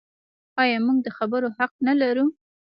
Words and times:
آیا 0.61 0.77
موږ 0.85 0.97
د 1.03 1.07
خبرو 1.17 1.49
حق 1.57 1.71
نلرو؟ 1.85 2.25